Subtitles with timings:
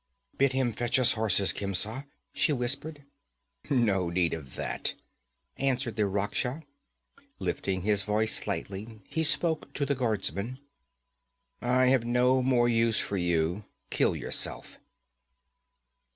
[0.35, 3.03] 'Bid him fetch us horses, Khemsa,' she whispered.
[3.69, 4.95] 'No need of that,'
[5.57, 6.63] answered the Rakhsha.
[7.37, 10.57] Lifting his voice slightly he spoke to the guardsman.
[11.61, 13.65] 'I have no more use for you.
[13.91, 14.79] Kill yourself!'